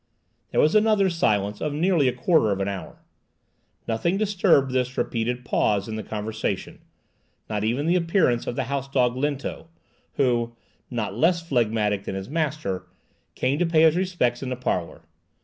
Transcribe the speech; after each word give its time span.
There 0.49 0.59
was 0.59 0.73
another 0.73 1.11
silence 1.11 1.61
of 1.61 1.73
nearly 1.73 2.07
a 2.07 2.11
quarter 2.11 2.49
of 2.49 2.59
an 2.59 2.67
hour. 2.67 3.03
Nothing 3.87 4.17
disturbed 4.17 4.71
this 4.71 4.97
repeated 4.97 5.45
pause 5.45 5.87
in 5.87 5.95
the 5.95 6.01
conversation; 6.01 6.79
not 7.47 7.63
even 7.63 7.85
the 7.85 7.95
appearance 7.95 8.47
of 8.47 8.55
the 8.55 8.63
house 8.63 8.87
dog 8.87 9.15
Lento, 9.15 9.67
who, 10.13 10.55
not 10.89 11.15
less 11.15 11.47
phlegmatic 11.47 12.05
than 12.05 12.15
his 12.15 12.29
master, 12.29 12.87
came 13.35 13.59
to 13.59 13.65
pay 13.67 13.83
his 13.83 13.95
respects 13.95 14.41
in 14.41 14.49
the 14.49 14.55
parlour. 14.55 15.01